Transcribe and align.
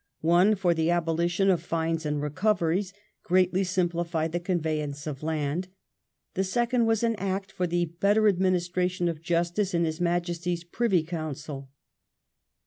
One, 0.25 0.55
for 0.55 0.73
the 0.73 0.89
abolition 0.89 1.51
of 1.51 1.61
fines 1.61 2.07
and 2.07 2.19
recoveries, 2.23 2.91
greatly 3.21 3.63
simplified 3.63 4.31
the 4.31 4.39
conveyance 4.39 5.05
of 5.05 5.21
land; 5.21 5.67
the 6.33 6.43
second 6.43 6.87
was 6.87 7.03
an 7.03 7.15
Act" 7.17 7.51
for 7.51 7.67
the 7.67 7.85
better 7.85 8.27
administration 8.27 9.07
of 9.07 9.21
justice 9.21 9.75
in 9.75 9.85
His 9.85 10.01
Majesty's 10.01 10.63
Privy 10.63 11.03
Council 11.03 11.69